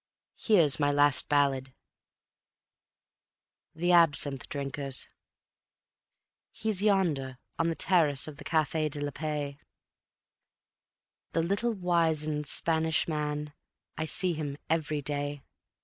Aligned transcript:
Here's 0.35 0.79
my 0.79 0.91
last 0.91 1.29
ballad: 1.29 1.75
The 3.75 3.91
Absinthe 3.91 4.49
Drinkers 4.49 5.07
He's 6.51 6.81
yonder, 6.81 7.37
on 7.59 7.69
the 7.69 7.75
terrace 7.75 8.27
of 8.27 8.37
the 8.37 8.43
Cafe 8.43 8.89
de 8.89 8.99
la 8.99 9.11
Paix, 9.11 9.59
The 11.33 11.43
little 11.43 11.73
wizened 11.75 12.47
Spanish 12.47 13.07
man, 13.07 13.53
I 13.95 14.05
see 14.05 14.33
him 14.33 14.57
every 14.71 15.03
day. 15.03 15.43